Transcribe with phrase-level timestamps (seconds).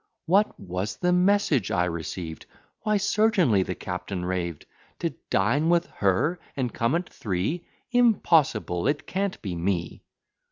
[0.25, 2.47] What was the message I received?
[2.79, 4.65] Why certainly the captain raved?
[4.97, 6.39] To dine with her!
[6.57, 7.67] and come at three!
[7.91, 8.87] Impossible!
[8.87, 10.01] it can't be me.